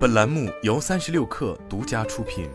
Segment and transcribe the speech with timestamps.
[0.00, 2.48] 本栏目由三十六氪独家出品。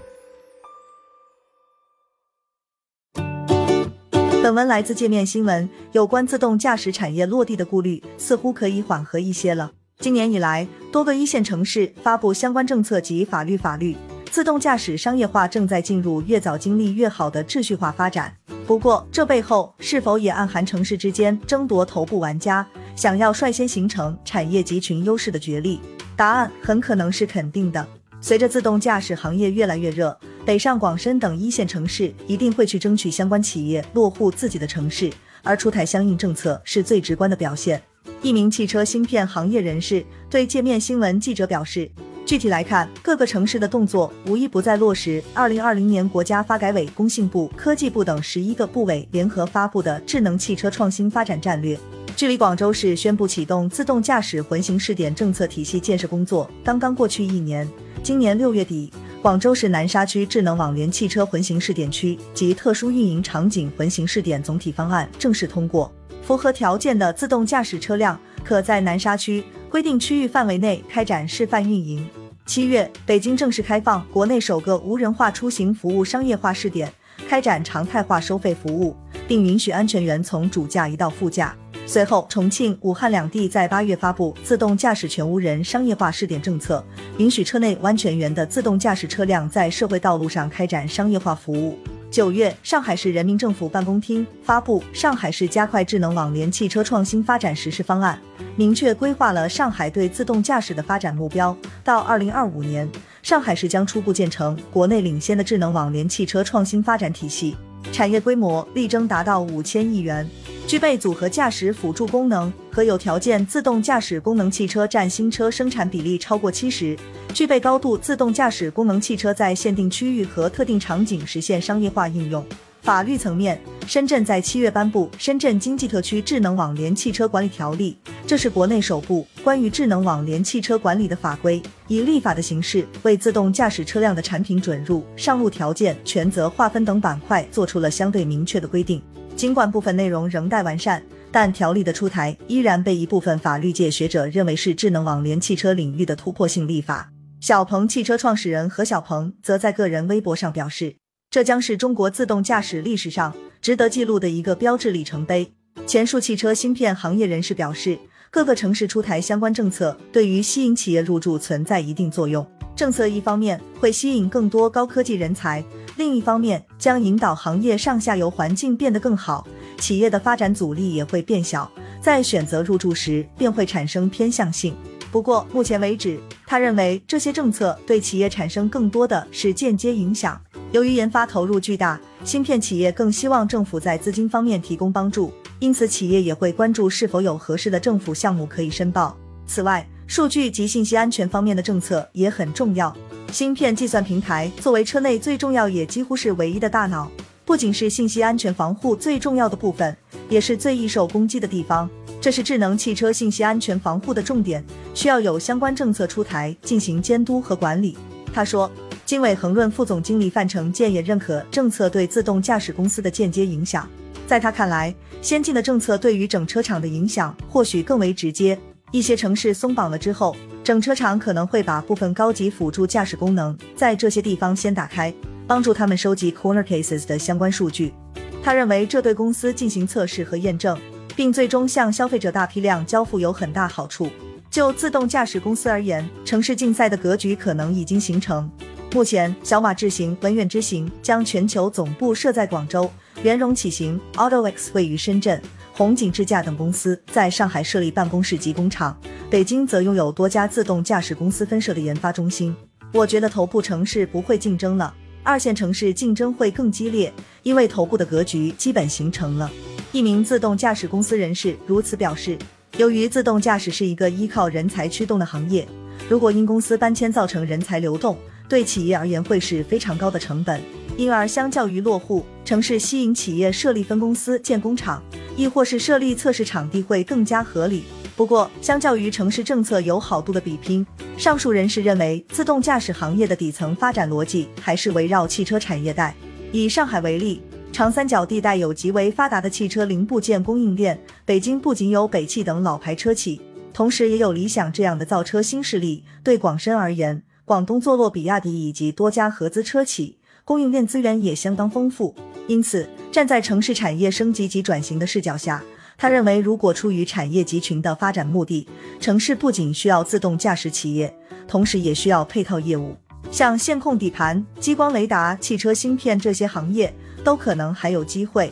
[4.41, 9.73] 本文来自界面新闻，有关自动驾驶产业落地的顾虑似乎可以缓和一些了。
[9.99, 13.95] 今年以来，多个一线城市发布相关政策及法律法律，
[14.31, 18.35] 自动驾驶商业化正在进入越早经历越好的秩序化发展。
[18.65, 22.65] 不过，这背后是否也暗含城市之间争夺头部玩家，
[22.95, 25.79] 想要率先形成产业集群优势的角力？
[26.15, 27.85] 答案很可能是肯定的。
[28.21, 35.11] 随着自动驾驶行业越来越热，北上广深等一线城市一定会去争取相关企业落户自己的城市，
[35.43, 37.81] 而出台相应政策是最直观的表现。
[38.21, 41.89] 一名汽车芯片行业人士对界面新闻记者表示，
[42.25, 51.77] 具体来看，各个城市的动作无一不在落实二零二零年国家发改委、工信部、科技部等十一个部委联合发布的智能汽车创新发展战略。
[52.15, 57.69] 距离广州市宣布启动自动驾驶混行试点政策体系建设工作刚刚过去一年，
[58.01, 58.89] 今年六月底，
[59.21, 65.91] 广州市南沙区智能网联汽车混行试点区及特殊运营场景混行试点总体方案正式通过。
[66.21, 72.07] 符合条件的自动驾驶车辆可在南沙区规定区域范围内开展示范运营。
[72.45, 76.89] 七月，北京正式开放国内首个无人化出行服务商业化试点，
[77.27, 78.95] 开展常态化收费服务，
[79.27, 81.53] 并允许安全员从主驾移到副驾。
[81.87, 86.83] 随后，重庆、武汉两地在八月发布自动驾驶全无人商业化试点政策，
[87.19, 91.77] 允许车内完全员的自动驾驶车辆在社会道路上开展商业化服务。
[92.09, 98.17] 九月，上海市人民政府办公厅发布《上海市加快智能网联汽车创新发展实施方案》，
[98.55, 101.55] 明确规划了上海对自动驾驶的发展目标。
[101.83, 102.89] 到二零二五年，
[103.21, 107.55] 上海市将初步建成国内领先的智能网联汽车创新发展体系，
[107.91, 110.27] 产业规模力争达到五千亿元。
[110.67, 116.97] 具备组合驾驶辅助功能和有条件自动驾驶功能汽车占新车生产比例超过七十。
[117.33, 122.43] 具备高度自动驾驶功能汽车在限定区域和特定场景实现商业化应用。
[122.81, 139.01] 法律层面，深圳在七月颁布《深圳经济特区智能网联汽车管理条例》，这是国内首部关于智能网联汽车管理的法规，以立法的形式为自动驾驶车辆的产品准入、上路条件、权责划分等板块做出了相对明确的规定。
[139.35, 147.11] 尽管部分内容仍待完善，但条例的出台依然被一部分法律界学者认为是智能网联汽车领域的突破性立法。
[147.41, 150.95] 小鹏汽车创始人何小鹏则在个人微博上表示，
[151.29, 155.53] 这将是中国自动驾驶历史上值得记录的一个标志里程碑。
[155.85, 157.99] 前述汽车芯片行业人士表示，
[158.31, 162.45] 各个城市出台相关政策，对于吸引企业入驻存在一定作用。
[162.75, 165.63] 政策一方面会吸引更多高科技人才，
[165.97, 169.47] 另一方面将引导行业上下游环境变得更好，
[169.77, 174.75] 企业的发展阻力也会变小，在选择入驻时便会产生偏向性。
[175.11, 180.39] 不过目前为止，他认为这些政策对企业产生更多的是间接影响。
[180.71, 189.15] 由于研发投入巨大，芯片企业更希望政府在资金方面提供帮助，因此企业也会关注是否有合适的政府项目可以申报。
[189.47, 192.93] 此外，数据及信息安全方面的政策也很重要。
[193.31, 197.11] 芯片计算平台作为车内最重要也几乎是唯一的大脑，
[197.43, 199.95] 不仅是信息安全防护最重要的部分，
[200.29, 201.89] 也是最易受攻击的地方。
[202.21, 204.63] 这是智能汽车信息安全防护的重点，
[204.93, 207.97] 需要有相关政策出台进行监督和管理。
[208.33, 208.71] 他说，
[209.05, 213.87] 经纬恒润副总经理范成建也认可政策对自动驾驶公司的间接影响。
[214.25, 218.57] 在他看来，先进的政策对于整车厂的影响或许更为直接。
[218.95, 220.33] 一些城市松绑了之后，
[220.63, 225.13] 整车厂可能会把部分高级辅助驾驶功能在这些地方先打开，
[225.45, 227.93] 帮助他们收集 corner cases 的相关数据。
[228.41, 230.79] 他认为这对公司进行测试和验证，
[231.13, 234.09] 并最终向消费者大批量交付有很大好处。
[234.49, 238.49] 就自动驾驶公司而言，城市竞赛的格局可能已经形成。
[238.93, 242.89] 目前，小马智行、文远之行将全球总部设在广州，
[243.23, 245.41] 圆融启行、AutoX 位于深圳。
[245.77, 248.97] 红景智驾等公司在上海设立办公室及工厂，
[249.29, 252.55] 北京则拥有多家自动驾驶公司分设的研发中心。
[252.93, 257.11] 我觉得头部城市不会竞争了，二线城市竞争会更激烈，
[257.43, 259.51] 因为头部的格局基本形成了。
[259.91, 262.37] 一名自动驾驶公司人士如此表示。
[262.77, 265.67] 由于自动驾驶是一个依靠人才驱动的行业，
[266.09, 268.17] 如果因公司搬迁造成人才流动，
[268.47, 270.61] 对企业而言会是非常高的成本。
[270.97, 275.03] 因而，相较于落户城市，吸引企业设立分公司建工厂。
[275.35, 277.83] 亦或是设立测试场地会更加合理。
[278.15, 280.85] 不过，相较于城市政策有好度的比拼，
[281.17, 286.15] 上述人士认为，自动驾驶行业的底层发展逻辑还是围绕汽车产业带。
[286.53, 287.41] 以上海为例，
[287.73, 290.97] 长三角地带有极为发达的汽车零部件供应链。
[291.25, 293.41] 北京不仅有北汽等老牌车企，
[293.73, 296.05] 同时也有理想这样的造车新势力。
[296.23, 302.15] 对广深而言，广东坐落比亚迪以及多家合资车企，供应链资源也相当丰富。
[302.47, 305.63] 因此，站在城市产业升级及转型的视角下，
[305.97, 308.67] 他认为，如果出于产业集群的发展目的，
[308.99, 311.11] 城市不仅需要自动驾驶企业，
[311.47, 312.95] 同时也需要配套业务，
[313.31, 316.93] 像线控底盘、激光雷达、汽车芯片这些行业，
[317.23, 318.51] 都可能还有机会。